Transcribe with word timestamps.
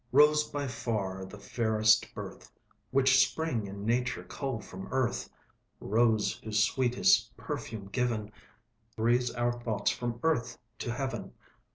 Rose 0.11 0.45
by 0.45 0.65
far 0.65 1.25
the 1.25 1.37
fairest 1.37 2.11
birth, 2.15 2.51
Which 2.89 3.23
Spring 3.23 3.67
and 3.67 3.85
Nature 3.85 4.23
cull 4.23 4.59
from 4.59 4.87
Earth 4.89 5.29
Rose 5.79 6.41
whose 6.43 6.63
sweetest 6.63 7.37
perfume 7.37 7.85
given, 7.91 8.31
Breathes 8.95 9.29
our 9.35 9.53
thoughts 9.53 9.91
from 9.91 10.19
Earth 10.23 10.57
to 10.79 10.91
Heaven. 10.91 11.33